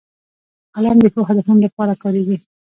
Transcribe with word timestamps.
قلم 0.75 0.97
د 1.01 1.05
ښو 1.13 1.21
هدفونو 1.29 1.59
لپاره 1.67 1.93
کارېږي 2.03 2.37